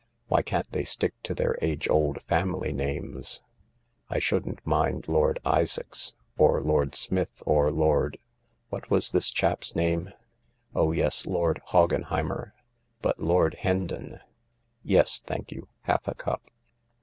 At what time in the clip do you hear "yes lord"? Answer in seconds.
10.91-11.61